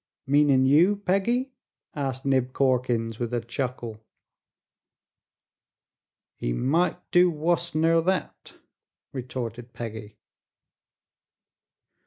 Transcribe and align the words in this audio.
"Meanin' 0.25 0.65
you, 0.65 0.95
Peggy?" 0.95 1.51
asked 1.93 2.25
Nib 2.25 2.53
Corkins, 2.53 3.19
with 3.19 3.31
a 3.35 3.39
chuckle. 3.39 4.03
"He 6.33 6.53
might 6.53 6.97
do 7.11 7.29
wuss 7.29 7.75
ner 7.75 8.01
that," 8.01 8.55
retorted 9.13 9.73
Peggy. 9.73 10.17